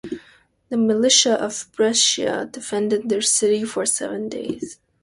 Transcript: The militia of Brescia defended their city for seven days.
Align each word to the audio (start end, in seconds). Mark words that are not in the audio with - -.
The 0.69 0.77
militia 0.77 1.35
of 1.35 1.67
Brescia 1.75 2.49
defended 2.51 3.07
their 3.09 3.21
city 3.21 3.63
for 3.65 3.85
seven 3.85 4.29
days. 4.29 4.79